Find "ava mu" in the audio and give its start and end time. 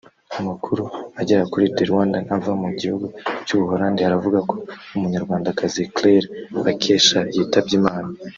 2.35-2.69